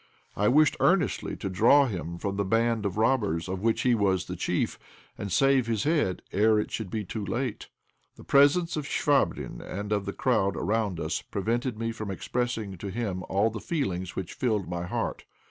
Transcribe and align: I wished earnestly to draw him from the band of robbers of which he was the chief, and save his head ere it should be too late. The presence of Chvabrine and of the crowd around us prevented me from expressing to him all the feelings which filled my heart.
I 0.35 0.47
wished 0.47 0.75
earnestly 0.79 1.35
to 1.35 1.47
draw 1.47 1.85
him 1.85 2.17
from 2.17 2.35
the 2.35 2.43
band 2.43 2.87
of 2.87 2.97
robbers 2.97 3.47
of 3.47 3.61
which 3.61 3.81
he 3.83 3.93
was 3.93 4.25
the 4.25 4.35
chief, 4.35 4.79
and 5.15 5.31
save 5.31 5.67
his 5.67 5.83
head 5.83 6.23
ere 6.31 6.59
it 6.59 6.71
should 6.71 6.89
be 6.89 7.05
too 7.05 7.23
late. 7.23 7.69
The 8.15 8.23
presence 8.23 8.75
of 8.75 8.87
Chvabrine 8.87 9.61
and 9.61 9.91
of 9.91 10.05
the 10.05 10.13
crowd 10.13 10.57
around 10.57 10.99
us 10.99 11.21
prevented 11.21 11.77
me 11.77 11.91
from 11.91 12.09
expressing 12.09 12.79
to 12.79 12.87
him 12.89 13.21
all 13.29 13.51
the 13.51 13.59
feelings 13.59 14.15
which 14.15 14.33
filled 14.33 14.67
my 14.67 14.87
heart. 14.87 15.23